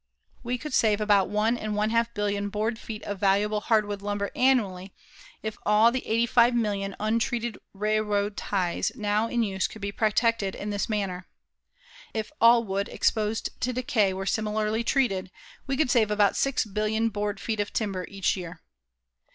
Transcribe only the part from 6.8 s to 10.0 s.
untreated railroad ties now in use could be